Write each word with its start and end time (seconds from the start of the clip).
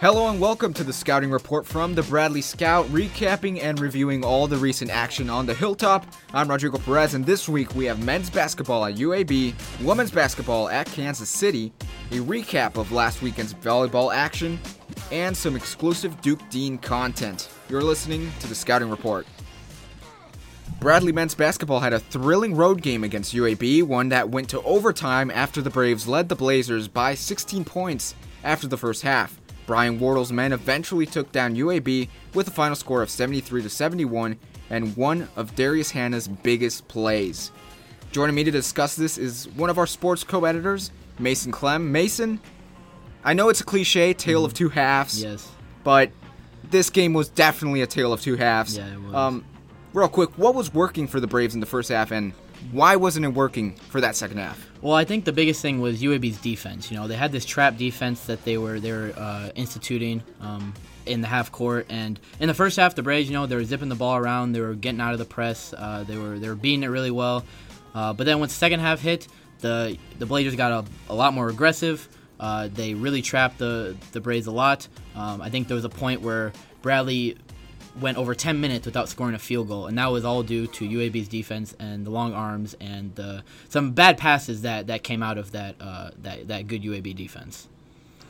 Hello 0.00 0.30
and 0.30 0.40
welcome 0.40 0.72
to 0.72 0.82
the 0.82 0.94
Scouting 0.94 1.30
Report 1.30 1.66
from 1.66 1.94
the 1.94 2.02
Bradley 2.04 2.40
Scout, 2.40 2.86
recapping 2.86 3.62
and 3.62 3.78
reviewing 3.78 4.24
all 4.24 4.46
the 4.46 4.56
recent 4.56 4.90
action 4.90 5.28
on 5.28 5.44
the 5.44 5.52
Hilltop. 5.52 6.06
I'm 6.32 6.48
Rodrigo 6.48 6.78
Perez, 6.78 7.12
and 7.12 7.26
this 7.26 7.50
week 7.50 7.74
we 7.74 7.84
have 7.84 8.02
men's 8.02 8.30
basketball 8.30 8.86
at 8.86 8.94
UAB, 8.94 9.52
women's 9.84 10.10
basketball 10.10 10.70
at 10.70 10.86
Kansas 10.86 11.28
City, 11.28 11.70
a 12.12 12.14
recap 12.14 12.78
of 12.78 12.92
last 12.92 13.20
weekend's 13.20 13.52
volleyball 13.52 14.10
action, 14.10 14.58
and 15.12 15.36
some 15.36 15.54
exclusive 15.54 16.18
Duke 16.22 16.40
Deen 16.48 16.78
content. 16.78 17.50
You're 17.68 17.82
listening 17.82 18.32
to 18.40 18.46
the 18.46 18.54
Scouting 18.54 18.88
Report. 18.88 19.26
Bradley 20.80 21.12
men's 21.12 21.34
basketball 21.34 21.80
had 21.80 21.92
a 21.92 22.00
thrilling 22.00 22.54
road 22.54 22.80
game 22.80 23.04
against 23.04 23.34
UAB, 23.34 23.82
one 23.82 24.08
that 24.08 24.30
went 24.30 24.48
to 24.48 24.62
overtime 24.62 25.30
after 25.30 25.60
the 25.60 25.68
Braves 25.68 26.08
led 26.08 26.30
the 26.30 26.36
Blazers 26.36 26.88
by 26.88 27.14
16 27.14 27.66
points 27.66 28.14
after 28.42 28.66
the 28.66 28.78
first 28.78 29.02
half. 29.02 29.39
Brian 29.66 29.98
Wardle's 30.00 30.32
men 30.32 30.52
eventually 30.52 31.06
took 31.06 31.30
down 31.32 31.54
UAB 31.54 32.08
with 32.34 32.48
a 32.48 32.50
final 32.50 32.76
score 32.76 33.02
of 33.02 33.10
73 33.10 33.62
to 33.62 33.70
71 33.70 34.36
and 34.70 34.96
one 34.96 35.28
of 35.36 35.54
Darius 35.54 35.90
Hannah's 35.90 36.28
biggest 36.28 36.86
plays. 36.88 37.50
Joining 38.12 38.34
me 38.34 38.44
to 38.44 38.50
discuss 38.50 38.96
this 38.96 39.18
is 39.18 39.48
one 39.50 39.70
of 39.70 39.78
our 39.78 39.86
sports 39.86 40.24
co-editors, 40.24 40.90
Mason 41.18 41.52
Klemm. 41.52 41.86
Mason, 41.86 42.40
I 43.24 43.34
know 43.34 43.48
it's 43.48 43.60
a 43.60 43.64
cliche, 43.64 44.14
tale 44.14 44.44
of 44.44 44.54
two 44.54 44.68
halves. 44.68 45.22
Yes. 45.22 45.48
But 45.84 46.10
this 46.70 46.90
game 46.90 47.12
was 47.12 47.28
definitely 47.28 47.82
a 47.82 47.86
tale 47.86 48.12
of 48.12 48.20
two 48.20 48.36
halves. 48.36 48.76
Yeah, 48.76 48.92
it 48.92 49.00
was. 49.00 49.14
Um, 49.14 49.44
real 49.92 50.08
quick, 50.08 50.30
what 50.38 50.54
was 50.54 50.72
working 50.72 51.06
for 51.06 51.20
the 51.20 51.26
Braves 51.26 51.54
in 51.54 51.60
the 51.60 51.66
first 51.66 51.88
half, 51.88 52.10
and 52.10 52.32
why 52.72 52.96
wasn't 52.96 53.24
it 53.24 53.30
working 53.30 53.74
for 53.74 54.00
that 54.00 54.16
second 54.16 54.38
half? 54.38 54.66
Well, 54.82 54.94
I 54.94 55.04
think 55.04 55.24
the 55.24 55.32
biggest 55.32 55.60
thing 55.60 55.80
was 55.80 56.00
UAB's 56.00 56.40
defense. 56.40 56.90
You 56.90 56.96
know, 56.96 57.06
they 57.06 57.16
had 57.16 57.32
this 57.32 57.44
trap 57.44 57.76
defense 57.76 58.26
that 58.26 58.44
they 58.44 58.56
were 58.58 58.80
they 58.80 58.92
were 58.92 59.12
uh, 59.16 59.50
instituting 59.54 60.22
um, 60.40 60.72
in 61.06 61.20
the 61.20 61.26
half 61.26 61.52
court, 61.52 61.86
and 61.88 62.18
in 62.38 62.48
the 62.48 62.54
first 62.54 62.76
half, 62.76 62.94
the 62.94 63.02
Braves, 63.02 63.28
you 63.28 63.34
know, 63.34 63.46
they 63.46 63.56
were 63.56 63.64
zipping 63.64 63.88
the 63.88 63.94
ball 63.94 64.16
around, 64.16 64.52
they 64.52 64.60
were 64.60 64.74
getting 64.74 65.00
out 65.00 65.12
of 65.12 65.18
the 65.18 65.24
press, 65.24 65.74
uh, 65.76 66.04
they 66.06 66.16
were 66.16 66.38
they 66.38 66.48
were 66.48 66.54
beating 66.54 66.82
it 66.82 66.88
really 66.88 67.10
well. 67.10 67.44
Uh, 67.94 68.12
but 68.12 68.24
then 68.24 68.38
once 68.38 68.52
the 68.52 68.58
second 68.58 68.80
half 68.80 69.00
hit, 69.00 69.26
the 69.60 69.96
the 70.18 70.26
Blazers 70.26 70.56
got 70.56 70.72
a, 70.72 71.12
a 71.12 71.14
lot 71.14 71.34
more 71.34 71.48
aggressive. 71.48 72.08
Uh, 72.38 72.68
they 72.72 72.94
really 72.94 73.20
trapped 73.20 73.58
the 73.58 73.96
the 74.12 74.20
Braves 74.20 74.46
a 74.46 74.52
lot. 74.52 74.88
Um, 75.14 75.42
I 75.42 75.50
think 75.50 75.68
there 75.68 75.74
was 75.74 75.84
a 75.84 75.90
point 75.90 76.22
where 76.22 76.52
Bradley 76.82 77.36
went 77.98 78.18
over 78.18 78.34
10 78.34 78.60
minutes 78.60 78.86
without 78.86 79.08
scoring 79.08 79.34
a 79.34 79.38
field 79.38 79.68
goal, 79.68 79.86
and 79.86 79.98
that 79.98 80.10
was 80.12 80.24
all 80.24 80.42
due 80.42 80.66
to 80.66 80.88
UAB's 80.88 81.28
defense 81.28 81.74
and 81.78 82.06
the 82.06 82.10
long 82.10 82.32
arms 82.32 82.76
and 82.80 83.14
the, 83.14 83.42
some 83.68 83.92
bad 83.92 84.18
passes 84.18 84.62
that, 84.62 84.86
that 84.86 85.02
came 85.02 85.22
out 85.22 85.38
of 85.38 85.52
that, 85.52 85.76
uh, 85.80 86.10
that 86.22 86.48
that 86.48 86.66
good 86.66 86.82
UAB 86.82 87.14
defense. 87.14 87.68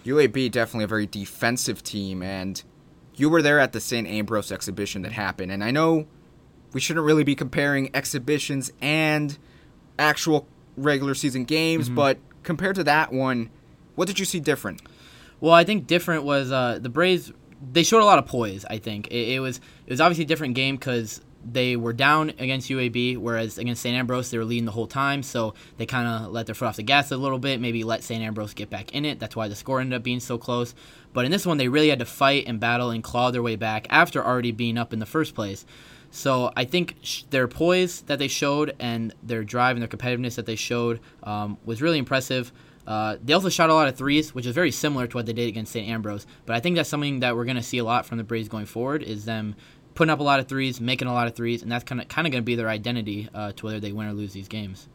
UAB 0.05 0.51
definitely 0.51 0.85
a 0.85 0.89
very 0.89 1.07
defensive 1.07 1.83
team, 1.83 2.23
and 2.23 2.63
you 3.17 3.29
were 3.29 3.43
there 3.43 3.59
at 3.59 3.73
the 3.73 3.81
St. 3.81 4.07
Ambrose 4.07 4.51
exhibition 4.51 5.03
that 5.03 5.13
happened, 5.13 5.53
and 5.53 5.63
I 5.63 5.71
know 5.71 6.07
we 6.73 6.81
shouldn't 6.81 7.05
really 7.05 7.25
be 7.25 7.35
comparing 7.35 7.91
exhibitions 7.95 8.73
and 8.81 9.37
actual 9.99 10.47
regular 10.77 11.15
season 11.15 11.45
games, 11.45 11.87
mm-hmm. 11.87 11.97
but 11.97 12.19
compared 12.43 12.77
to 12.77 12.85
that 12.85 13.13
one, 13.13 13.51
what 13.95 14.09
did 14.09 14.19
you 14.19 14.25
see 14.25 14.41
different? 14.41 14.81
Well, 15.41 15.53
I 15.53 15.65
think 15.65 15.87
different 15.87 16.25
was 16.25 16.53
uh, 16.53 16.79
the 16.81 16.89
Braves 16.89 17.33
they 17.73 17.83
showed 17.83 18.03
a 18.03 18.05
lot 18.05 18.19
of 18.19 18.27
poise. 18.27 18.65
I 18.69 18.79
think 18.79 19.09
it, 19.09 19.35
it 19.35 19.41
was 19.41 19.59
it 19.87 19.91
was 19.91 20.01
obviously 20.01 20.25
a 20.25 20.29
different 20.29 20.55
game 20.55 20.77
because 20.77 21.21
they 21.45 21.77
were 21.77 21.93
down 21.93 22.31
against 22.39 22.69
UAB, 22.69 23.17
whereas 23.17 23.57
against 23.59 23.83
St. 23.83 23.97
Ambrose 23.97 24.31
they 24.31 24.39
were 24.39 24.45
leading 24.45 24.67
the 24.67 24.73
whole 24.73 24.87
time. 24.87 25.23
So 25.23 25.55
they 25.79 25.87
kind 25.87 26.07
of 26.07 26.33
let 26.33 26.47
their 26.47 26.55
foot 26.55 26.67
off 26.67 26.77
the 26.77 26.83
gas 26.83 27.11
a 27.11 27.17
little 27.17 27.39
bit, 27.39 27.61
maybe 27.61 27.83
let 27.85 28.03
St. 28.03 28.23
Ambrose 28.23 28.55
get 28.55 28.71
back 28.71 28.93
in 28.95 29.05
it. 29.05 29.19
That's 29.19 29.37
why 29.37 29.49
the 29.49 29.57
score 29.57 29.81
ended 29.81 29.97
up 29.97 30.03
being 30.03 30.21
so 30.21 30.39
close. 30.39 30.75
But 31.13 31.25
in 31.25 31.31
this 31.31 31.47
one, 31.47 31.57
they 31.57 31.69
really 31.69 31.89
had 31.89 31.99
to 32.01 32.05
fight 32.05 32.45
and 32.47 32.61
battle 32.61 32.91
and 32.91 33.03
claw 33.03 33.31
their 33.31 33.43
way 33.43 33.57
back 33.57 33.87
after 33.91 34.25
already 34.25 34.53
being 34.53 34.79
up 34.79 34.93
in 34.93 34.99
the 34.99 35.07
first 35.07 35.35
place. 35.35 35.65
So 36.11 36.53
I 36.57 36.65
think 36.65 36.97
sh- 37.03 37.23
their 37.31 37.49
poise 37.49 38.03
that 38.03 38.19
they 38.19 38.29
showed 38.29 38.75
and 38.79 39.15
their 39.23 39.45
drive 39.45 39.77
and 39.77 39.83
their 39.83 39.89
competitiveness 39.89 40.35
that 40.37 40.47
they 40.47 40.57
showed 40.57 41.01
um, 41.23 41.57
was 41.65 41.81
really 41.81 41.99
impressive. 41.99 42.53
Uh, 42.91 43.17
they 43.23 43.33
also 43.33 43.49
shot 43.49 43.71
a 43.71 43.75
lot 43.75 43.87
of 43.87 43.95
threes, 43.95 44.35
which 44.35 44.45
is 44.45 44.53
very 44.53 44.73
similar 44.73 45.07
to 45.07 45.17
what 45.17 45.25
they 45.25 45.33
did 45.33 45.47
against 45.47 45.71
St. 45.71 45.89
Ambrose. 45.89 46.27
But 46.45 46.57
I 46.57 46.61
think 46.61 46.75
that's 46.75 46.89
something 46.89 47.21
that 47.21 47.37
we're 47.37 47.45
going 47.45 47.57
to 47.57 47.63
see 47.63 47.79
a 47.79 47.85
lot 47.85 48.05
from 48.05 48.19
the 48.19 48.25
Braves 48.25 48.49
going 48.49 48.67
forward 48.67 49.05
is 49.05 49.25
them 49.25 49.55
putting 49.95 50.11
up 50.11 50.19
a 50.19 50.25
lot 50.25 50.41
of 50.41 50.49
threes, 50.49 50.81
making 50.81 51.07
a 51.07 51.13
lot 51.13 51.29
of 51.29 51.37
threes, 51.37 51.63
and 51.63 51.71
that's 51.71 51.85
kind 51.85 52.01
of 52.01 52.09
kind 52.09 52.27
of 52.27 52.33
going 52.33 52.43
to 52.43 52.45
be 52.45 52.57
their 52.57 52.69
identity 52.69 53.29
uh, 53.33 53.53
to 53.53 53.67
whether 53.67 53.79
they 53.79 53.93
win 53.93 54.09
or 54.09 54.13
lose 54.13 54.33
these 54.33 54.49
games. 54.49 54.89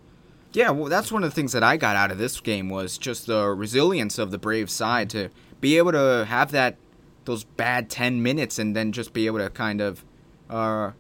Yeah, 0.51 0.71
well, 0.71 0.89
that's 0.89 1.09
one 1.09 1.23
of 1.23 1.29
the 1.29 1.35
things 1.35 1.53
that 1.53 1.63
I 1.63 1.77
got 1.77 1.95
out 1.95 2.11
of 2.11 2.17
this 2.17 2.41
game 2.41 2.67
was 2.67 2.97
just 2.97 3.27
the 3.27 3.47
resilience 3.47 4.17
of 4.17 4.29
the 4.29 4.37
Braves 4.37 4.73
side 4.73 5.09
to 5.11 5.29
be 5.61 5.77
able 5.77 5.93
to 5.93 6.25
have 6.27 6.51
that 6.51 6.75
those 7.23 7.45
bad 7.45 7.89
ten 7.89 8.21
minutes 8.21 8.59
and 8.59 8.75
then 8.75 8.91
just 8.91 9.13
be 9.13 9.25
able 9.25 9.39
to 9.39 9.49
kind 9.49 9.79
of 9.79 10.03
uh, 10.49 10.91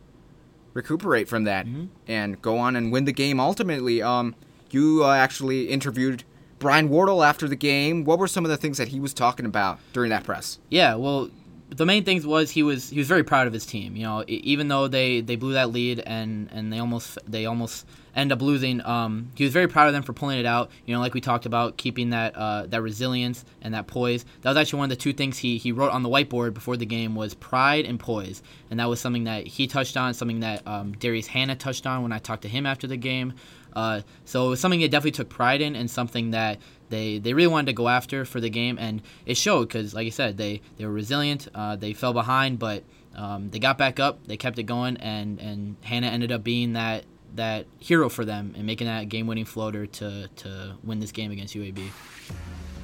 recuperate 0.73 1.27
from 1.27 1.43
that 1.43 1.65
mm-hmm. 1.65 1.87
and 2.07 2.41
go 2.41 2.57
on 2.57 2.77
and 2.77 2.93
win 2.93 3.03
the 3.03 3.11
game. 3.11 3.41
Ultimately, 3.41 4.01
um, 4.01 4.33
you 4.71 5.03
uh, 5.03 5.13
actually 5.13 5.67
interviewed 5.67 6.23
Brian 6.59 6.89
Wardle 6.89 7.23
after 7.23 7.47
the 7.47 7.55
game. 7.55 8.03
What 8.05 8.19
were 8.19 8.27
some 8.27 8.45
of 8.45 8.51
the 8.51 8.57
things 8.57 8.77
that 8.77 8.89
he 8.89 8.99
was 8.99 9.13
talking 9.13 9.45
about 9.45 9.79
during 9.93 10.09
that 10.09 10.23
press? 10.23 10.59
Yeah, 10.69 10.95
well, 10.95 11.29
the 11.69 11.85
main 11.85 12.03
things 12.03 12.25
was 12.25 12.51
he 12.51 12.63
was 12.63 12.89
he 12.89 12.97
was 12.97 13.07
very 13.07 13.23
proud 13.23 13.47
of 13.47 13.53
his 13.53 13.65
team. 13.65 13.95
You 13.95 14.03
know, 14.03 14.23
even 14.27 14.67
though 14.67 14.87
they, 14.87 15.21
they 15.21 15.35
blew 15.35 15.53
that 15.53 15.71
lead 15.71 15.99
and, 15.99 16.49
and 16.51 16.71
they 16.71 16.79
almost 16.79 17.17
they 17.27 17.45
almost 17.45 17.85
end 18.15 18.31
up 18.31 18.41
losing, 18.41 18.85
um, 18.85 19.29
he 19.35 19.43
was 19.43 19.51
very 19.51 19.67
proud 19.67 19.87
of 19.87 19.93
them 19.93 20.01
for 20.01 20.13
pulling 20.13 20.39
it 20.39 20.45
out. 20.45 20.71
You 20.85 20.93
know, 20.93 21.01
like 21.01 21.13
we 21.13 21.21
talked 21.21 21.45
about, 21.45 21.75
keeping 21.77 22.11
that 22.11 22.35
uh, 22.35 22.67
that 22.67 22.81
resilience 22.81 23.43
and 23.61 23.73
that 23.73 23.87
poise. 23.87 24.25
That 24.41 24.51
was 24.51 24.57
actually 24.57 24.79
one 24.79 24.91
of 24.91 24.97
the 24.97 25.01
two 25.01 25.13
things 25.13 25.37
he, 25.39 25.57
he 25.57 25.71
wrote 25.71 25.91
on 25.91 26.03
the 26.03 26.09
whiteboard 26.09 26.53
before 26.53 26.77
the 26.77 26.85
game 26.85 27.15
was 27.15 27.33
pride 27.33 27.85
and 27.85 27.99
poise, 27.99 28.41
and 28.69 28.79
that 28.79 28.87
was 28.87 28.99
something 28.99 29.25
that 29.25 29.47
he 29.47 29.67
touched 29.67 29.97
on, 29.97 30.13
something 30.13 30.41
that 30.41 30.65
um, 30.67 30.93
Darius 30.93 31.27
Hannah 31.27 31.55
touched 31.55 31.85
on 31.85 32.03
when 32.03 32.11
I 32.11 32.19
talked 32.19 32.43
to 32.43 32.49
him 32.49 32.65
after 32.65 32.87
the 32.87 32.97
game. 32.97 33.33
Uh, 33.75 34.01
so 34.23 34.47
it 34.47 34.49
was 34.51 34.59
something 34.59 34.79
they 34.79 34.87
definitely 34.87 35.11
took 35.11 35.29
pride 35.29 35.61
in 35.61 35.75
and 35.75 35.89
something 35.89 36.31
that 36.31 36.59
they, 36.89 37.17
they 37.17 37.33
really 37.33 37.47
wanted 37.47 37.67
to 37.67 37.73
go 37.73 37.89
after 37.89 38.25
for 38.25 38.39
the 38.39 38.49
game. 38.49 38.77
And 38.79 39.01
it 39.25 39.37
showed 39.37 39.67
because, 39.67 39.93
like 39.93 40.07
I 40.07 40.11
said, 40.11 40.37
they, 40.37 40.61
they 40.77 40.85
were 40.85 40.91
resilient. 40.91 41.47
Uh, 41.53 41.75
they 41.75 41.93
fell 41.93 42.13
behind, 42.13 42.59
but 42.59 42.83
um, 43.15 43.49
they 43.49 43.59
got 43.59 43.77
back 43.77 43.99
up. 43.99 44.25
They 44.27 44.37
kept 44.37 44.59
it 44.59 44.63
going. 44.63 44.97
And, 44.97 45.39
and 45.39 45.75
Hannah 45.81 46.07
ended 46.07 46.31
up 46.31 46.43
being 46.43 46.73
that, 46.73 47.05
that 47.35 47.65
hero 47.79 48.09
for 48.09 48.23
them 48.23 48.53
and 48.55 48.65
making 48.65 48.87
that 48.87 49.09
game 49.09 49.27
winning 49.27 49.45
floater 49.45 49.85
to, 49.87 50.29
to 50.37 50.75
win 50.83 50.99
this 50.99 51.11
game 51.11 51.31
against 51.31 51.55
UAB. 51.55 51.89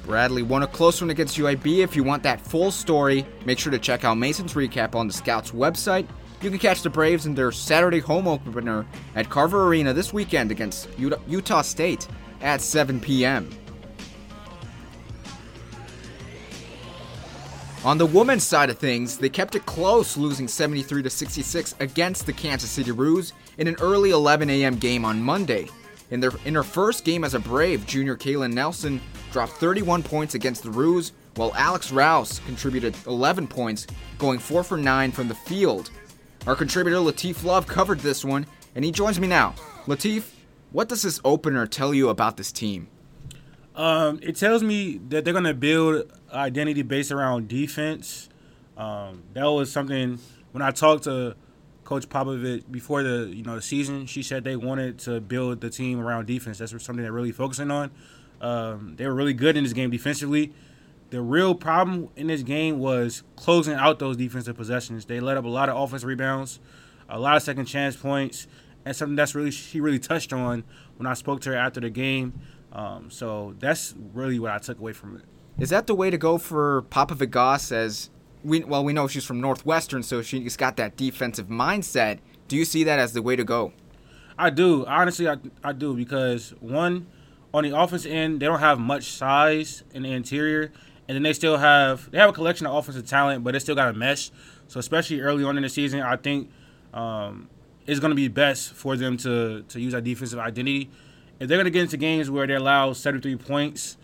Bradley 0.04 0.42
won 0.42 0.64
a 0.64 0.66
close 0.66 1.00
one 1.00 1.10
against 1.10 1.38
UAB. 1.38 1.78
If 1.78 1.94
you 1.94 2.02
want 2.02 2.24
that 2.24 2.40
full 2.40 2.72
story, 2.72 3.24
make 3.46 3.58
sure 3.58 3.70
to 3.70 3.78
check 3.78 4.04
out 4.04 4.18
Mason's 4.18 4.54
recap 4.54 4.94
on 4.96 5.06
the 5.06 5.12
Scouts 5.12 5.52
website. 5.52 6.08
You 6.42 6.50
can 6.50 6.58
catch 6.58 6.82
the 6.82 6.90
Braves 6.90 7.26
in 7.26 7.36
their 7.36 7.52
Saturday 7.52 8.00
home 8.00 8.26
opener 8.26 8.84
at 9.14 9.30
Carver 9.30 9.68
Arena 9.68 9.92
this 9.92 10.12
weekend 10.12 10.50
against 10.50 10.88
Utah 10.98 11.62
State 11.62 12.08
at 12.40 12.60
7 12.60 12.98
p.m. 12.98 13.48
On 17.84 17.96
the 17.96 18.06
women's 18.06 18.42
side 18.42 18.70
of 18.70 18.78
things, 18.78 19.18
they 19.18 19.28
kept 19.28 19.54
it 19.54 19.66
close, 19.66 20.16
losing 20.16 20.48
73 20.48 21.04
to 21.04 21.10
66 21.10 21.76
against 21.78 22.26
the 22.26 22.32
Kansas 22.32 22.70
City 22.70 22.90
Roos 22.90 23.32
in 23.58 23.68
an 23.68 23.76
early 23.80 24.10
11 24.10 24.50
a.m. 24.50 24.76
game 24.78 25.04
on 25.04 25.22
Monday. 25.22 25.68
In 26.10 26.18
their 26.18 26.32
in 26.44 26.54
her 26.54 26.64
first 26.64 27.04
game 27.04 27.22
as 27.22 27.34
a 27.34 27.38
Brave, 27.38 27.86
junior 27.86 28.16
Kaylin 28.16 28.52
Nelson 28.52 29.00
dropped 29.30 29.52
31 29.52 30.02
points 30.02 30.34
against 30.34 30.64
the 30.64 30.70
Roos, 30.70 31.12
while 31.36 31.54
Alex 31.54 31.92
Rouse 31.92 32.40
contributed 32.40 32.96
11 33.06 33.46
points, 33.46 33.86
going 34.18 34.38
4 34.38 34.62
for 34.64 34.76
9 34.76 35.12
from 35.12 35.28
the 35.28 35.34
field. 35.34 35.90
Our 36.44 36.56
contributor 36.56 36.96
Latif 36.96 37.44
Love 37.44 37.68
covered 37.68 38.00
this 38.00 38.24
one, 38.24 38.46
and 38.74 38.84
he 38.84 38.90
joins 38.90 39.20
me 39.20 39.28
now. 39.28 39.54
Latif, 39.86 40.24
what 40.72 40.88
does 40.88 41.02
this 41.02 41.20
opener 41.24 41.68
tell 41.68 41.94
you 41.94 42.08
about 42.08 42.36
this 42.36 42.50
team? 42.50 42.88
Um, 43.76 44.18
it 44.22 44.34
tells 44.36 44.62
me 44.62 44.98
that 45.08 45.24
they're 45.24 45.32
going 45.32 45.44
to 45.44 45.54
build 45.54 46.10
identity 46.32 46.82
based 46.82 47.12
around 47.12 47.46
defense. 47.46 48.28
Um, 48.76 49.22
that 49.34 49.44
was 49.44 49.70
something 49.70 50.18
when 50.50 50.62
I 50.62 50.72
talked 50.72 51.04
to 51.04 51.36
Coach 51.84 52.08
Popovich 52.08 52.70
before 52.70 53.04
the 53.04 53.30
you 53.32 53.44
know 53.44 53.54
the 53.54 53.62
season. 53.62 54.06
She 54.06 54.24
said 54.24 54.42
they 54.42 54.56
wanted 54.56 54.98
to 55.00 55.20
build 55.20 55.60
the 55.60 55.70
team 55.70 56.00
around 56.00 56.26
defense. 56.26 56.58
That's 56.58 56.72
something 56.72 57.02
they're 57.02 57.12
really 57.12 57.32
focusing 57.32 57.70
on. 57.70 57.92
Um, 58.40 58.94
they 58.96 59.06
were 59.06 59.14
really 59.14 59.34
good 59.34 59.56
in 59.56 59.62
this 59.62 59.72
game 59.72 59.90
defensively. 59.90 60.52
The 61.12 61.20
real 61.20 61.54
problem 61.54 62.08
in 62.16 62.28
this 62.28 62.42
game 62.42 62.78
was 62.78 63.22
closing 63.36 63.74
out 63.74 63.98
those 63.98 64.16
defensive 64.16 64.56
possessions. 64.56 65.04
They 65.04 65.20
let 65.20 65.36
up 65.36 65.44
a 65.44 65.48
lot 65.48 65.68
of 65.68 65.76
offensive 65.76 66.08
rebounds, 66.08 66.58
a 67.06 67.18
lot 67.18 67.36
of 67.36 67.42
second 67.42 67.66
chance 67.66 67.94
points, 67.94 68.46
and 68.86 68.96
something 68.96 69.14
that's 69.14 69.34
really 69.34 69.50
she 69.50 69.78
really 69.78 69.98
touched 69.98 70.32
on 70.32 70.64
when 70.96 71.06
I 71.06 71.12
spoke 71.12 71.42
to 71.42 71.50
her 71.50 71.56
after 71.56 71.80
the 71.80 71.90
game. 71.90 72.40
Um, 72.72 73.10
so 73.10 73.54
that's 73.58 73.94
really 74.14 74.38
what 74.38 74.52
I 74.52 74.58
took 74.58 74.78
away 74.78 74.94
from 74.94 75.16
it. 75.16 75.24
Is 75.58 75.68
that 75.68 75.86
the 75.86 75.94
way 75.94 76.08
to 76.08 76.16
go 76.16 76.38
for 76.38 76.80
Popovec-Goss? 76.84 77.72
As 77.72 78.08
we 78.42 78.64
well, 78.64 78.82
we 78.82 78.94
know 78.94 79.06
she's 79.06 79.26
from 79.26 79.38
Northwestern, 79.38 80.02
so 80.02 80.22
she's 80.22 80.56
got 80.56 80.78
that 80.78 80.96
defensive 80.96 81.48
mindset. 81.48 82.20
Do 82.48 82.56
you 82.56 82.64
see 82.64 82.84
that 82.84 82.98
as 82.98 83.12
the 83.12 83.20
way 83.20 83.36
to 83.36 83.44
go? 83.44 83.74
I 84.38 84.48
do. 84.48 84.86
Honestly, 84.86 85.28
I, 85.28 85.36
I 85.62 85.74
do 85.74 85.94
because 85.94 86.54
one, 86.60 87.06
on 87.52 87.64
the 87.64 87.78
offense 87.78 88.06
end, 88.06 88.40
they 88.40 88.46
don't 88.46 88.60
have 88.60 88.80
much 88.80 89.12
size 89.12 89.84
in 89.92 90.04
the 90.04 90.12
interior, 90.12 90.72
and 91.08 91.14
then 91.16 91.22
they 91.22 91.32
still 91.32 91.56
have 91.56 92.10
they 92.10 92.18
have 92.18 92.30
a 92.30 92.32
collection 92.32 92.66
of 92.66 92.74
offensive 92.74 93.06
talent, 93.06 93.44
but 93.44 93.52
they 93.52 93.58
still 93.58 93.74
got 93.74 93.88
a 93.88 93.92
mesh. 93.92 94.30
So 94.68 94.80
especially 94.80 95.20
early 95.20 95.44
on 95.44 95.56
in 95.56 95.62
the 95.62 95.68
season, 95.68 96.00
I 96.00 96.16
think 96.16 96.50
um, 96.94 97.48
it's 97.86 98.00
going 98.00 98.10
to 98.10 98.16
be 98.16 98.28
best 98.28 98.72
for 98.72 98.96
them 98.96 99.16
to 99.18 99.62
to 99.62 99.80
use 99.80 99.92
that 99.92 100.04
defensive 100.04 100.38
identity. 100.38 100.90
If 101.40 101.48
they're 101.48 101.58
going 101.58 101.64
to 101.64 101.70
get 101.70 101.82
into 101.82 101.96
games 101.96 102.30
where 102.30 102.46
they 102.46 102.54
allow 102.54 102.92
73 102.92 103.36
points 103.36 103.96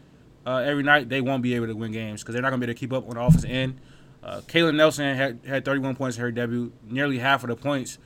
uh, 0.44 0.56
every 0.56 0.82
night, 0.82 1.08
they 1.08 1.20
won't 1.20 1.42
be 1.42 1.54
able 1.54 1.68
to 1.68 1.76
win 1.76 1.92
games 1.92 2.22
because 2.22 2.32
they're 2.32 2.42
not 2.42 2.50
going 2.50 2.60
to 2.60 2.66
be 2.66 2.70
able 2.70 2.76
to 2.76 2.80
keep 2.80 2.92
up 2.92 3.08
on 3.08 3.14
the 3.14 3.20
offensive 3.20 3.50
end. 3.50 3.80
Uh, 4.22 4.40
Nelson 4.72 5.16
had, 5.16 5.38
had 5.46 5.64
31 5.64 5.94
points 5.94 6.16
in 6.16 6.22
her 6.22 6.32
debut, 6.32 6.72
nearly 6.84 7.18
half 7.18 7.44
of 7.44 7.48
the 7.48 7.56
points 7.56 7.98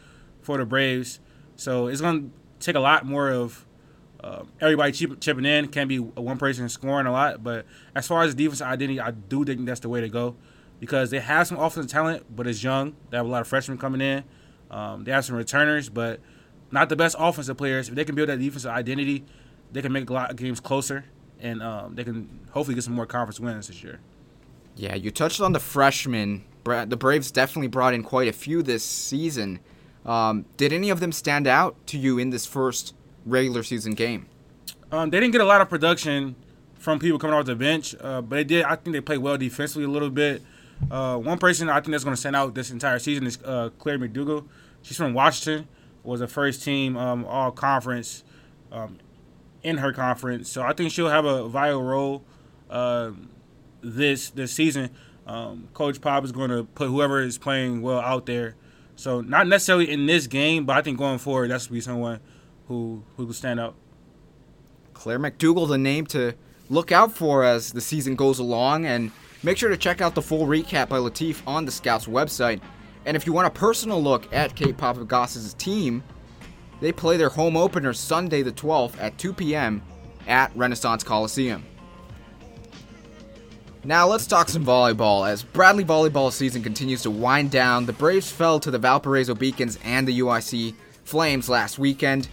for 0.42 0.58
the 0.58 0.66
Braves. 0.66 1.20
So 1.56 1.86
it's 1.86 2.00
going 2.00 2.30
to 2.30 2.30
take 2.64 2.76
a 2.76 2.80
lot 2.80 3.06
more 3.06 3.30
of 3.30 3.64
uh, 4.22 4.44
everybody 4.60 4.92
chip, 4.92 5.20
chipping 5.20 5.44
in. 5.44 5.68
Can 5.68 5.88
be 5.88 5.98
one 5.98 6.38
person 6.38 6.68
scoring 6.68 7.06
a 7.06 7.12
lot, 7.12 7.42
but 7.42 7.66
as 7.94 8.06
far 8.06 8.22
as 8.22 8.34
defensive 8.34 8.66
identity, 8.66 9.00
I 9.00 9.10
do 9.10 9.44
think 9.44 9.66
that's 9.66 9.80
the 9.80 9.88
way 9.88 10.00
to 10.00 10.08
go 10.08 10.36
because 10.80 11.10
they 11.10 11.20
have 11.20 11.46
some 11.46 11.58
offensive 11.58 11.90
talent, 11.90 12.24
but 12.34 12.46
it's 12.46 12.62
young. 12.62 12.94
They 13.10 13.16
have 13.16 13.26
a 13.26 13.28
lot 13.28 13.40
of 13.40 13.48
freshmen 13.48 13.78
coming 13.78 14.00
in. 14.00 14.24
Um, 14.70 15.04
they 15.04 15.12
have 15.12 15.24
some 15.24 15.36
returners, 15.36 15.88
but 15.88 16.20
not 16.70 16.88
the 16.88 16.96
best 16.96 17.14
offensive 17.18 17.56
players. 17.56 17.88
If 17.88 17.94
they 17.94 18.04
can 18.04 18.14
build 18.14 18.28
that 18.28 18.38
defensive 18.38 18.70
identity, 18.70 19.24
they 19.70 19.82
can 19.82 19.92
make 19.92 20.10
a 20.10 20.12
lot 20.12 20.30
of 20.30 20.36
games 20.36 20.60
closer, 20.60 21.04
and 21.40 21.62
um, 21.62 21.94
they 21.94 22.04
can 22.04 22.40
hopefully 22.50 22.74
get 22.74 22.84
some 22.84 22.94
more 22.94 23.06
conference 23.06 23.38
wins 23.38 23.68
this 23.68 23.82
year. 23.82 24.00
Yeah, 24.74 24.94
you 24.94 25.10
touched 25.10 25.40
on 25.40 25.52
the 25.52 25.60
freshmen. 25.60 26.44
The 26.64 26.96
Braves 26.96 27.30
definitely 27.30 27.68
brought 27.68 27.92
in 27.94 28.02
quite 28.02 28.28
a 28.28 28.32
few 28.32 28.62
this 28.62 28.84
season. 28.84 29.60
Um, 30.06 30.46
did 30.56 30.72
any 30.72 30.90
of 30.90 31.00
them 31.00 31.12
stand 31.12 31.46
out 31.46 31.76
to 31.88 31.98
you 31.98 32.18
in 32.18 32.30
this 32.30 32.46
first 32.46 32.94
regular 33.24 33.62
season 33.62 33.94
game? 33.94 34.26
Um, 34.90 35.10
they 35.10 35.20
didn't 35.20 35.32
get 35.32 35.40
a 35.40 35.46
lot 35.46 35.60
of 35.60 35.68
production 35.68 36.36
from 36.78 36.98
people 36.98 37.18
coming 37.18 37.34
off 37.34 37.46
the 37.46 37.54
bench, 37.54 37.94
uh, 38.00 38.20
but 38.20 38.36
they 38.36 38.44
did. 38.44 38.64
I 38.64 38.76
think 38.76 38.92
they 38.94 39.00
played 39.00 39.18
well 39.18 39.38
defensively 39.38 39.84
a 39.84 39.88
little 39.88 40.10
bit. 40.10 40.42
Uh, 40.90 41.16
one 41.16 41.38
person 41.38 41.68
I 41.68 41.80
think 41.80 41.92
that's 41.92 42.04
going 42.04 42.14
to 42.14 42.20
stand 42.20 42.36
out 42.36 42.54
this 42.54 42.70
entire 42.70 42.98
season 42.98 43.26
is 43.26 43.38
uh, 43.44 43.70
Claire 43.78 43.98
McDougal. 43.98 44.46
She's 44.82 44.96
from 44.96 45.14
Washington. 45.14 45.68
Was 46.02 46.20
a 46.20 46.26
first 46.26 46.64
team 46.64 46.96
um, 46.96 47.24
All 47.26 47.52
Conference 47.52 48.24
um, 48.72 48.98
in 49.62 49.78
her 49.78 49.92
conference, 49.92 50.48
so 50.48 50.62
I 50.62 50.72
think 50.72 50.90
she'll 50.90 51.08
have 51.08 51.24
a 51.24 51.48
vital 51.48 51.80
role 51.80 52.24
uh, 52.68 53.12
this 53.82 54.30
this 54.30 54.52
season. 54.52 54.90
Um, 55.26 55.68
Coach 55.72 56.00
Pop 56.00 56.24
is 56.24 56.32
going 56.32 56.50
to 56.50 56.64
put 56.64 56.88
whoever 56.88 57.22
is 57.22 57.38
playing 57.38 57.82
well 57.82 58.00
out 58.00 58.26
there. 58.26 58.56
So 58.96 59.20
not 59.20 59.46
necessarily 59.46 59.90
in 59.90 60.06
this 60.06 60.26
game, 60.26 60.64
but 60.64 60.76
I 60.76 60.82
think 60.82 60.98
going 60.98 61.18
forward, 61.18 61.50
that's 61.50 61.66
going 61.66 61.80
to 61.80 61.86
be 61.86 61.92
someone 61.92 62.20
who 62.68 63.02
who 63.16 63.26
will 63.26 63.34
stand 63.34 63.60
out. 63.60 63.74
Claire 64.94 65.18
McDougal, 65.18 65.68
the 65.68 65.78
name 65.78 66.06
to 66.06 66.34
look 66.70 66.92
out 66.92 67.12
for 67.12 67.44
as 67.44 67.72
the 67.72 67.80
season 67.80 68.14
goes 68.14 68.38
along, 68.38 68.86
and 68.86 69.10
make 69.42 69.58
sure 69.58 69.68
to 69.68 69.76
check 69.76 70.00
out 70.00 70.14
the 70.14 70.22
full 70.22 70.46
recap 70.46 70.88
by 70.88 70.98
Latif 70.98 71.42
on 71.46 71.64
the 71.64 71.72
Scouts 71.72 72.06
website. 72.06 72.60
And 73.04 73.16
if 73.16 73.26
you 73.26 73.32
want 73.32 73.48
a 73.48 73.50
personal 73.50 74.02
look 74.02 74.32
at 74.32 74.54
Kate 74.54 74.76
Popovec-Goss's 74.76 75.54
team, 75.54 76.04
they 76.80 76.92
play 76.92 77.16
their 77.16 77.28
home 77.28 77.56
opener 77.56 77.92
Sunday 77.92 78.42
the 78.42 78.52
12th 78.52 79.00
at 79.00 79.18
2 79.18 79.32
p.m. 79.32 79.82
at 80.26 80.54
Renaissance 80.54 81.02
Coliseum. 81.02 81.64
Now 83.84 84.06
let's 84.06 84.28
talk 84.28 84.48
some 84.48 84.64
volleyball. 84.64 85.28
As 85.28 85.42
Bradley 85.42 85.84
volleyball 85.84 86.30
season 86.30 86.62
continues 86.62 87.02
to 87.02 87.10
wind 87.10 87.50
down, 87.50 87.86
the 87.86 87.92
Braves 87.92 88.30
fell 88.30 88.60
to 88.60 88.70
the 88.70 88.78
Valparaiso 88.78 89.34
Beacons 89.34 89.76
and 89.82 90.06
the 90.06 90.20
UIC 90.20 90.74
Flames 91.02 91.48
last 91.48 91.80
weekend. 91.80 92.28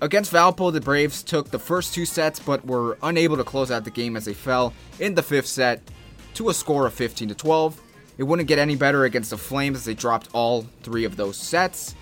Against 0.00 0.30
Valpo, 0.30 0.70
the 0.72 0.80
Braves 0.80 1.22
took 1.22 1.50
the 1.50 1.58
first 1.58 1.94
two 1.94 2.04
sets 2.04 2.38
but 2.38 2.66
were 2.66 2.98
unable 3.02 3.36
to 3.36 3.44
close 3.44 3.70
out 3.70 3.84
the 3.84 3.90
game 3.90 4.14
as 4.16 4.26
they 4.26 4.34
fell 4.34 4.74
in 5.00 5.14
the 5.14 5.22
fifth 5.22 5.46
set 5.46 5.80
to 6.34 6.50
a 6.50 6.54
score 6.54 6.86
of 6.86 6.92
15 6.92 7.28
to 7.28 7.34
12. 7.34 7.80
It 8.18 8.24
wouldn't 8.24 8.48
get 8.48 8.58
any 8.58 8.76
better 8.76 9.04
against 9.04 9.30
the 9.30 9.38
Flames 9.38 9.78
as 9.78 9.84
they 9.86 9.94
dropped 9.94 10.28
all 10.34 10.66
three 10.82 11.04
of 11.04 11.16
those 11.16 11.36
sets. 11.36 11.94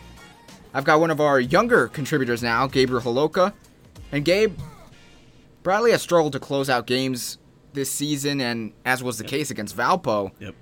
I've 0.72 0.84
got 0.84 0.98
one 0.98 1.12
of 1.12 1.20
our 1.20 1.38
younger 1.38 1.86
contributors 1.86 2.42
now, 2.42 2.66
Gabriel 2.66 3.00
Holowka. 3.00 3.52
And 4.10 4.24
Gabe, 4.24 4.58
Bradley 5.62 5.92
has 5.92 6.02
struggled 6.02 6.32
to 6.32 6.40
close 6.40 6.68
out 6.68 6.86
games 6.86 7.38
this 7.74 7.90
season, 7.90 8.40
and 8.40 8.72
as 8.84 9.02
was 9.02 9.18
the 9.18 9.24
yep. 9.24 9.30
case 9.30 9.50
against 9.50 9.76
Valpo. 9.76 10.32
Yep. 10.40 10.54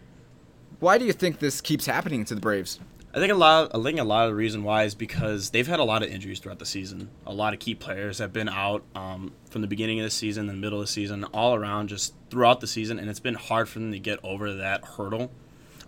Why 0.80 0.98
do 0.98 1.06
you 1.06 1.12
think 1.12 1.38
this 1.38 1.60
keeps 1.62 1.86
happening 1.86 2.24
to 2.26 2.34
the 2.34 2.40
Braves? 2.40 2.78
I 3.14 3.18
think 3.18 3.30
a 3.30 3.34
lot. 3.36 3.70
I 3.74 3.82
think 3.82 3.98
a 3.98 4.04
lot 4.04 4.24
of 4.24 4.30
the 4.30 4.34
reason 4.34 4.64
why 4.64 4.84
is 4.84 4.94
because 4.94 5.50
they've 5.50 5.66
had 5.66 5.80
a 5.80 5.84
lot 5.84 6.02
of 6.02 6.08
injuries 6.08 6.40
throughout 6.40 6.58
the 6.58 6.66
season. 6.66 7.10
A 7.26 7.32
lot 7.32 7.52
of 7.52 7.60
key 7.60 7.74
players 7.74 8.18
have 8.18 8.32
been 8.32 8.48
out 8.48 8.84
um, 8.94 9.32
from 9.50 9.60
the 9.60 9.66
beginning 9.66 10.00
of 10.00 10.04
the 10.04 10.10
season, 10.10 10.46
the 10.46 10.54
middle 10.54 10.80
of 10.80 10.86
the 10.86 10.92
season, 10.92 11.24
all 11.24 11.54
around, 11.54 11.88
just 11.88 12.14
throughout 12.30 12.60
the 12.60 12.66
season, 12.66 12.98
and 12.98 13.10
it's 13.10 13.20
been 13.20 13.34
hard 13.34 13.68
for 13.68 13.80
them 13.80 13.92
to 13.92 13.98
get 13.98 14.18
over 14.22 14.54
that 14.54 14.84
hurdle. 14.84 15.30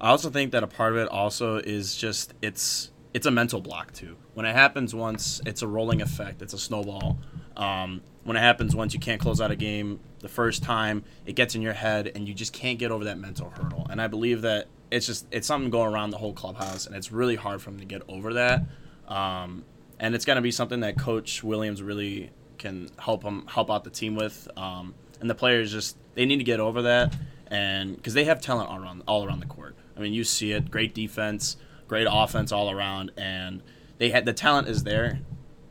I 0.00 0.10
also 0.10 0.28
think 0.28 0.52
that 0.52 0.62
a 0.62 0.66
part 0.66 0.92
of 0.92 0.98
it 0.98 1.08
also 1.08 1.56
is 1.56 1.96
just 1.96 2.34
it's 2.42 2.90
it's 3.14 3.26
a 3.26 3.30
mental 3.30 3.62
block 3.62 3.92
too. 3.94 4.16
When 4.34 4.44
it 4.44 4.54
happens 4.54 4.94
once, 4.94 5.40
it's 5.46 5.62
a 5.62 5.68
rolling 5.68 6.02
effect. 6.02 6.42
It's 6.42 6.52
a 6.52 6.58
snowball. 6.58 7.18
Um, 7.56 8.02
when 8.24 8.36
it 8.36 8.40
happens 8.40 8.76
once, 8.76 8.92
you 8.92 9.00
can't 9.00 9.20
close 9.20 9.40
out 9.40 9.50
a 9.50 9.56
game 9.56 10.00
the 10.20 10.28
first 10.28 10.62
time. 10.62 11.04
It 11.24 11.36
gets 11.36 11.54
in 11.54 11.62
your 11.62 11.72
head, 11.72 12.10
and 12.14 12.28
you 12.28 12.34
just 12.34 12.52
can't 12.52 12.78
get 12.78 12.90
over 12.90 13.04
that 13.04 13.18
mental 13.18 13.48
hurdle. 13.48 13.86
And 13.88 14.02
I 14.02 14.08
believe 14.08 14.42
that 14.42 14.66
it's 14.94 15.06
just 15.06 15.26
it's 15.32 15.46
something 15.46 15.70
going 15.70 15.92
around 15.92 16.10
the 16.10 16.18
whole 16.18 16.32
clubhouse, 16.32 16.86
and 16.86 16.94
it's 16.94 17.10
really 17.10 17.34
hard 17.34 17.60
for 17.60 17.70
them 17.70 17.80
to 17.80 17.84
get 17.84 18.02
over 18.08 18.34
that. 18.34 18.62
Um, 19.08 19.64
and 19.98 20.14
it's 20.14 20.24
going 20.24 20.36
to 20.36 20.42
be 20.42 20.52
something 20.52 20.80
that 20.80 20.96
Coach 20.96 21.42
Williams 21.42 21.82
really 21.82 22.30
can 22.58 22.90
help 22.98 23.24
them 23.24 23.46
help 23.48 23.70
out 23.70 23.82
the 23.82 23.90
team 23.90 24.14
with. 24.14 24.48
Um, 24.56 24.94
and 25.20 25.28
the 25.28 25.34
players 25.34 25.72
just 25.72 25.96
they 26.14 26.24
need 26.26 26.36
to 26.36 26.44
get 26.44 26.60
over 26.60 26.82
that, 26.82 27.14
and 27.48 27.96
because 27.96 28.14
they 28.14 28.24
have 28.24 28.40
talent 28.40 28.70
all 28.70 28.80
around 28.80 29.02
all 29.08 29.24
around 29.26 29.40
the 29.40 29.46
court. 29.46 29.74
I 29.96 30.00
mean, 30.00 30.12
you 30.12 30.24
see 30.24 30.52
it, 30.52 30.70
great 30.70 30.94
defense, 30.94 31.56
great 31.88 32.06
offense 32.10 32.52
all 32.52 32.70
around, 32.70 33.12
and 33.16 33.62
they 33.98 34.10
had 34.10 34.24
the 34.24 34.32
talent 34.32 34.68
is 34.68 34.84
there. 34.84 35.20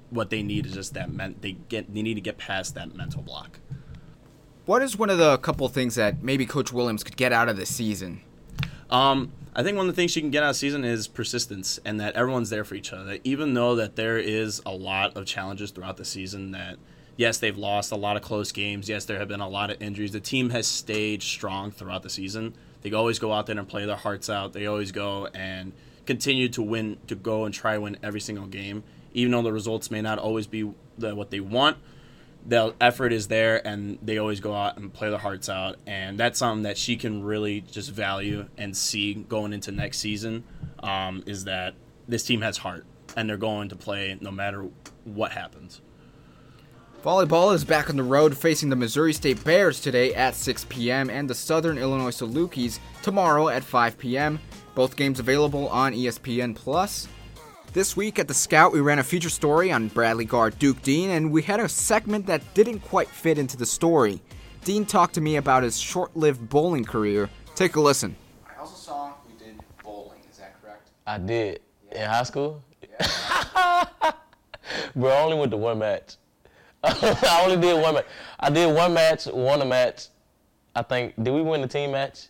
What 0.10 0.30
they 0.30 0.44
need 0.44 0.66
is 0.66 0.74
just 0.74 0.94
that 0.94 1.12
men- 1.12 1.36
they 1.40 1.54
get 1.70 1.94
they 1.94 2.02
need 2.02 2.16
to 2.16 2.22
get 2.22 2.38
past 2.38 2.76
that 2.76 2.94
mental 2.94 3.22
block. 3.22 3.60
What 4.66 4.82
is 4.82 4.98
one 4.98 5.10
of 5.10 5.18
the 5.18 5.38
couple 5.38 5.68
things 5.70 5.96
that 5.96 6.24
maybe 6.24 6.46
Coach 6.46 6.72
Williams 6.72 7.04
could 7.04 7.18
get 7.18 7.32
out 7.32 7.50
of 7.50 7.58
this 7.58 7.70
season? 7.70 8.22
Um, 8.90 9.32
I 9.56 9.64
think 9.64 9.78
one 9.78 9.88
of 9.88 9.96
the 9.96 10.02
things 10.02 10.16
you 10.16 10.22
can 10.22 10.32
get 10.32 10.44
out 10.44 10.52
of 10.52 10.56
season 10.56 10.84
is 10.84 11.08
persistence 11.08 11.80
and 11.86 12.00
that 12.00 12.16
everyone's 12.16 12.50
there 12.50 12.64
for 12.64 12.76
each 12.76 12.92
other. 12.92 13.20
Even 13.24 13.54
though 13.54 13.76
that 13.76 13.96
there 13.96 14.18
is 14.18 14.62
a 14.66 14.72
lot 14.72 15.16
of 15.16 15.26
challenges 15.26 15.72
throughout 15.72 15.98
the 15.98 16.06
season 16.06 16.52
that 16.52 16.78
yes, 17.18 17.38
they've 17.38 17.58
lost 17.58 17.92
a 17.92 17.96
lot 17.96 18.18
of 18.18 18.24
close 18.24 18.52
games. 18.52 18.90
Yes, 18.90 19.06
there 19.06 19.20
have 19.20 19.28
been 19.28 19.42
a 19.42 19.48
lot 19.48 19.70
of 19.70 19.82
injuries. 19.82 20.12
The 20.12 20.20
team 20.20 20.50
has 20.50 20.68
stayed 20.68 21.22
strong 21.22 21.72
throughout 21.72 22.04
the 22.04 22.10
season. 22.10 22.56
They 22.82 22.92
always 22.92 23.20
go 23.20 23.32
out 23.32 23.46
there 23.46 23.58
and 23.58 23.68
play 23.68 23.86
their 23.86 23.96
hearts 23.96 24.30
out. 24.30 24.54
They 24.54 24.66
always 24.66 24.92
go 24.92 25.28
and 25.34 25.72
continue 26.06 26.50
to 26.50 26.62
win, 26.62 26.98
to 27.08 27.16
go 27.16 27.46
and 27.46 27.54
try 27.54 27.78
win 27.78 27.98
every 28.04 28.20
single 28.20 28.48
game, 28.48 28.84
even 29.14 29.32
though 29.32 29.42
the 29.42 29.54
results 29.54 29.90
may 29.90 30.02
not 30.02 30.20
always 30.20 30.48
be 30.48 30.74
the, 30.98 31.16
what 31.16 31.30
they 31.30 31.40
want 31.40 31.78
the 32.46 32.76
effort 32.82 33.14
is 33.14 33.28
there 33.28 33.66
and 33.66 33.98
they 34.02 34.18
always 34.18 34.40
go 34.40 34.54
out 34.54 34.78
and 34.78 34.94
play 34.94 35.10
their 35.10 35.20
hearts 35.20 35.50
out. 35.50 35.78
And 35.88 36.18
that's 36.18 36.40
something 36.40 36.64
that 36.64 36.78
she 36.78 36.98
can 36.98 37.24
really 37.24 37.62
just 37.62 37.92
value 37.92 38.48
and 38.58 38.76
see 38.76 39.14
going 39.14 39.54
into 39.54 39.72
next 39.72 40.00
season 40.00 40.44
um, 40.80 41.24
is 41.26 41.46
that 41.46 41.76
this 42.08 42.24
team 42.24 42.42
has 42.42 42.58
heart 42.58 42.86
and 43.16 43.30
they're 43.30 43.38
going 43.38 43.70
to 43.70 43.76
play 43.76 44.18
no 44.20 44.32
matter 44.32 44.68
what 45.06 45.32
happens. 45.32 45.82
Volleyball 47.04 47.54
is 47.54 47.66
back 47.66 47.90
on 47.90 47.98
the 47.98 48.04
road 48.04 48.38
facing 48.38 48.70
the 48.70 48.78
missouri 48.78 49.12
state 49.12 49.44
bears 49.44 49.82
today 49.82 50.14
at 50.14 50.36
6 50.36 50.66
p.m 50.70 51.10
and 51.10 51.30
the 51.30 51.36
southern 51.36 51.78
illinois 51.78 52.12
salukis 52.12 52.80
tomorrow 53.02 53.50
at 53.50 53.62
5 53.62 53.98
p.m 53.98 54.40
both 54.74 54.96
games 54.96 55.20
available 55.20 55.68
on 55.68 55.92
espn 55.92 56.56
plus 56.56 57.10
this 57.74 57.98
week 57.98 58.20
at 58.20 58.28
the 58.28 58.34
Scout, 58.34 58.72
we 58.72 58.82
ran 58.82 59.00
a 59.00 59.04
feature 59.04 59.30
story 59.30 59.72
on 59.72 59.88
Bradley 59.88 60.26
guard 60.26 60.58
Duke 60.60 60.82
Deen, 60.84 61.10
and 61.10 61.32
we 61.32 61.42
had 61.42 61.60
a 61.60 61.68
segment 61.68 62.28
that 62.28 62.54
didn't 62.54 62.80
quite 62.80 63.08
fit 63.08 63.40
into 63.40 63.58
the 63.58 63.66
story. 63.66 64.22
Deen 64.64 64.86
talked 64.86 65.16
to 65.16 65.22
me 65.22 65.38
about 65.38 65.64
his 65.64 65.80
short 65.80 66.16
lived 66.16 66.50
bowling 66.50 66.86
career. 66.86 67.30
Take 67.56 67.76
a 67.76 67.82
listen. 67.82 68.16
I 68.48 68.60
also 68.60 68.76
saw 68.76 69.14
you 69.28 69.44
did 69.44 69.60
bowling, 69.84 70.20
is 70.30 70.38
that 70.38 70.62
correct? 70.62 70.90
I 71.08 71.18
did. 71.18 71.62
Yeah. 71.92 72.04
In 72.04 72.10
high 72.10 72.24
school? 72.24 72.64
Yeah. 72.82 73.86
Bro, 74.96 75.10
I 75.10 75.22
only 75.22 75.38
went 75.38 75.52
to 75.52 75.58
one 75.58 75.80
match. 75.80 76.16
I 76.84 77.42
only 77.44 77.58
did 77.58 77.82
one 77.82 77.96
match. 77.96 78.06
I 78.40 78.50
did 78.52 78.74
one 78.74 78.94
match, 78.94 79.26
won 79.26 79.62
a 79.62 79.66
match. 79.66 80.08
I 80.76 80.84
think, 80.84 81.16
did 81.22 81.34
we 81.34 81.42
win 81.42 81.62
the 81.62 81.68
team 81.68 81.92
match? 81.92 82.28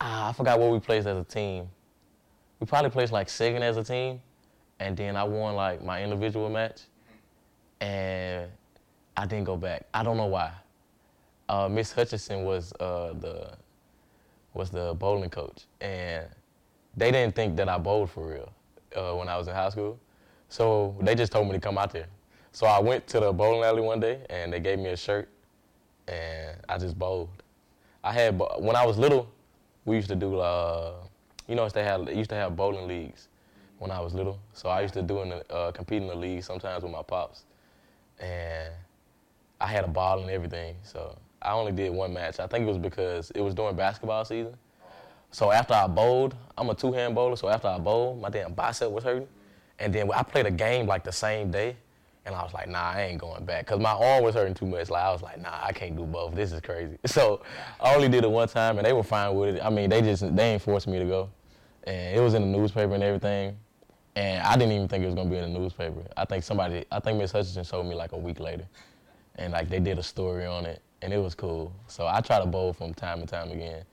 Ah, 0.00 0.28
I 0.28 0.32
forgot 0.32 0.60
what 0.60 0.70
we 0.70 0.78
placed 0.78 1.08
as 1.08 1.18
a 1.18 1.24
team 1.24 1.68
we 2.60 2.66
probably 2.66 2.90
placed 2.90 3.12
like 3.12 3.28
second 3.28 3.62
as 3.62 3.78
a 3.78 3.84
team, 3.84 4.20
and 4.78 4.96
then 4.96 5.16
I 5.16 5.24
won 5.24 5.54
like 5.54 5.82
my 5.82 6.02
individual 6.04 6.50
match, 6.50 6.82
and 7.80 8.50
I 9.16 9.26
didn't 9.26 9.44
go 9.44 9.56
back. 9.56 9.86
I 9.92 10.02
don't 10.02 10.18
know 10.18 10.26
why. 10.26 10.52
Uh, 11.48 11.68
Miss 11.68 11.92
Hutchinson 11.92 12.44
was 12.44 12.72
uh, 12.74 13.14
the 13.18 13.52
was 14.52 14.70
the 14.70 14.94
bowling 14.98 15.30
coach, 15.30 15.64
and 15.80 16.26
they 16.96 17.10
didn't 17.10 17.34
think 17.34 17.56
that 17.56 17.68
I 17.68 17.78
bowled 17.78 18.10
for 18.10 18.28
real 18.28 18.52
uh, 18.94 19.14
when 19.16 19.28
I 19.28 19.38
was 19.38 19.48
in 19.48 19.54
high 19.54 19.70
school, 19.70 19.98
so 20.48 20.94
they 21.00 21.14
just 21.14 21.32
told 21.32 21.46
me 21.46 21.54
to 21.54 21.60
come 21.60 21.78
out 21.78 21.92
there. 21.92 22.06
So 22.52 22.66
I 22.66 22.80
went 22.80 23.06
to 23.08 23.20
the 23.20 23.32
bowling 23.32 23.62
alley 23.62 23.80
one 23.80 24.00
day, 24.00 24.20
and 24.28 24.52
they 24.52 24.60
gave 24.60 24.78
me 24.78 24.90
a 24.90 24.96
shirt, 24.96 25.28
and 26.08 26.56
I 26.68 26.76
just 26.78 26.98
bowled. 26.98 27.30
I 28.04 28.12
had 28.12 28.38
when 28.58 28.76
I 28.76 28.84
was 28.84 28.98
little, 28.98 29.30
we 29.86 29.96
used 29.96 30.08
to 30.08 30.16
do 30.16 30.40
uh, 30.40 30.94
you 31.50 31.56
know, 31.56 31.68
they 31.68 31.82
had 31.82 32.08
used 32.08 32.30
to 32.30 32.36
have 32.36 32.54
bowling 32.54 32.86
leagues 32.86 33.26
when 33.78 33.90
I 33.90 33.98
was 33.98 34.14
little. 34.14 34.38
So 34.52 34.68
I 34.68 34.82
used 34.82 34.94
to 34.94 35.02
do 35.02 35.22
in 35.22 35.30
the, 35.30 35.52
uh, 35.52 35.72
compete 35.72 36.00
in 36.00 36.06
the 36.06 36.14
league 36.14 36.44
sometimes 36.44 36.84
with 36.84 36.92
my 36.92 37.02
pops, 37.02 37.42
and 38.20 38.72
I 39.60 39.66
had 39.66 39.84
a 39.84 39.88
ball 39.88 40.20
and 40.20 40.30
everything. 40.30 40.76
So 40.84 41.18
I 41.42 41.52
only 41.52 41.72
did 41.72 41.90
one 41.90 42.12
match. 42.12 42.38
I 42.38 42.46
think 42.46 42.66
it 42.66 42.68
was 42.68 42.78
because 42.78 43.32
it 43.32 43.40
was 43.40 43.52
during 43.52 43.74
basketball 43.74 44.24
season. 44.24 44.54
So 45.32 45.50
after 45.50 45.74
I 45.74 45.88
bowled, 45.88 46.36
I'm 46.56 46.70
a 46.70 46.74
two-hand 46.74 47.16
bowler. 47.16 47.34
So 47.34 47.48
after 47.48 47.66
I 47.66 47.78
bowled, 47.78 48.20
my 48.20 48.30
damn 48.30 48.54
bicep 48.54 48.88
was 48.88 49.02
hurting, 49.02 49.26
and 49.80 49.92
then 49.92 50.08
I 50.14 50.22
played 50.22 50.46
a 50.46 50.52
game 50.52 50.86
like 50.86 51.02
the 51.02 51.12
same 51.12 51.50
day. 51.50 51.76
And 52.26 52.34
I 52.34 52.42
was 52.44 52.52
like, 52.52 52.68
nah, 52.68 52.90
I 52.90 53.02
ain't 53.02 53.18
going 53.18 53.44
back. 53.44 53.66
Because 53.66 53.80
my 53.80 53.92
arm 53.92 54.22
was 54.22 54.34
hurting 54.34 54.54
too 54.54 54.66
much. 54.66 54.90
Like, 54.90 55.02
I 55.02 55.10
was 55.10 55.22
like, 55.22 55.40
nah, 55.40 55.58
I 55.62 55.72
can't 55.72 55.96
do 55.96 56.04
both. 56.04 56.34
This 56.34 56.52
is 56.52 56.60
crazy. 56.60 56.96
So 57.06 57.40
I 57.80 57.94
only 57.94 58.08
did 58.08 58.22
it 58.22 58.30
one 58.30 58.46
time, 58.46 58.76
and 58.76 58.86
they 58.86 58.92
were 58.92 59.02
fine 59.02 59.34
with 59.34 59.56
it. 59.56 59.64
I 59.64 59.70
mean, 59.70 59.88
they 59.90 60.02
just, 60.02 60.36
they 60.36 60.52
ain't 60.52 60.62
forced 60.62 60.86
me 60.86 60.98
to 60.98 61.06
go. 61.06 61.30
And 61.84 62.16
it 62.16 62.20
was 62.20 62.34
in 62.34 62.42
the 62.42 62.58
newspaper 62.58 62.94
and 62.94 63.02
everything. 63.02 63.56
And 64.16 64.42
I 64.42 64.56
didn't 64.56 64.72
even 64.72 64.88
think 64.88 65.04
it 65.04 65.06
was 65.06 65.14
to 65.14 65.24
be 65.24 65.36
in 65.36 65.52
the 65.52 65.58
newspaper. 65.58 66.02
I 66.16 66.24
think 66.24 66.44
somebody, 66.44 66.84
I 66.90 67.00
think 67.00 67.18
Miss 67.18 67.32
Hutchinson 67.32 67.64
showed 67.64 67.84
me 67.84 67.94
like 67.94 68.12
a 68.12 68.18
week 68.18 68.40
later. 68.40 68.66
And 69.36 69.52
like, 69.52 69.68
they 69.68 69.80
did 69.80 69.98
a 69.98 70.02
story 70.02 70.44
on 70.44 70.66
it, 70.66 70.82
and 71.00 71.12
it 71.12 71.18
was 71.18 71.34
cool. 71.34 71.72
So 71.86 72.06
I 72.06 72.20
try 72.20 72.40
to 72.40 72.46
bowl 72.46 72.72
from 72.72 72.92
time 72.92 73.20
to 73.20 73.26
time 73.26 73.50
again. 73.50 73.84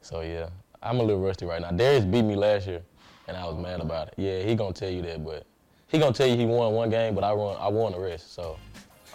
So 0.00 0.22
yeah, 0.22 0.48
I'm 0.82 0.98
a 0.98 1.02
little 1.02 1.20
rusty 1.20 1.44
right 1.44 1.60
now. 1.60 1.70
Darius 1.70 2.04
beat 2.04 2.22
me 2.22 2.36
last 2.36 2.66
year, 2.66 2.82
and 3.28 3.36
I 3.36 3.44
was 3.44 3.56
mad 3.58 3.80
about 3.80 4.08
it. 4.08 4.14
Yeah, 4.16 4.42
he 4.42 4.54
gonna 4.54 4.72
tell 4.72 4.88
you 4.90 5.02
that, 5.02 5.24
but 5.24 5.44
he 5.88 5.98
gonna 5.98 6.14
tell 6.14 6.26
you 6.26 6.36
he 6.36 6.46
won 6.46 6.72
one 6.72 6.88
game, 6.88 7.14
but 7.14 7.24
I 7.24 7.32
won 7.32 7.56
I 7.58 7.68
won 7.68 7.92
the 7.92 8.00
rest. 8.00 8.34
So 8.34 8.56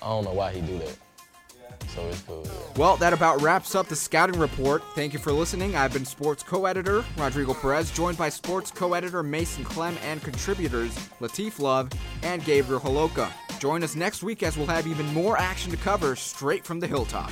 I 0.01 0.07
don't 0.07 0.25
know 0.25 0.33
why 0.33 0.51
he 0.51 0.61
do 0.61 0.77
that. 0.79 0.97
It's 1.97 2.21
cool. 2.21 2.43
Yeah. 2.45 2.51
Well, 2.77 2.97
that 2.97 3.13
about 3.13 3.41
wraps 3.41 3.75
up 3.75 3.87
the 3.87 3.95
scouting 3.95 4.39
report. 4.39 4.83
Thank 4.95 5.13
you 5.13 5.19
for 5.19 5.31
listening. 5.31 5.75
I've 5.75 5.93
been 5.93 6.05
sports 6.05 6.43
co-editor 6.43 7.05
Rodrigo 7.17 7.53
Perez, 7.53 7.91
joined 7.91 8.17
by 8.17 8.29
sports 8.29 8.71
co-editor 8.71 9.23
Mason 9.23 9.63
Klemm 9.63 9.97
and 10.03 10.21
contributors 10.21 10.93
Latif 11.21 11.59
Love 11.59 11.89
and 12.23 12.43
Gabriel 12.43 12.81
Holowka. 12.81 13.31
Join 13.59 13.83
us 13.83 13.95
next 13.95 14.23
week 14.23 14.43
as 14.43 14.57
we'll 14.57 14.67
have 14.67 14.87
even 14.87 15.05
more 15.13 15.37
action 15.37 15.71
to 15.71 15.77
cover 15.77 16.15
straight 16.15 16.65
from 16.65 16.79
the 16.79 16.87
hilltop. 16.87 17.31